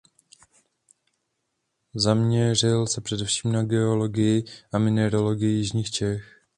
Zaměřil 1.95 2.87
se 2.87 3.01
především 3.01 3.51
na 3.51 3.63
geologii 3.63 4.45
a 4.71 4.77
mineralogii 4.77 5.57
jižních 5.57 5.91
Čech. 5.91 6.41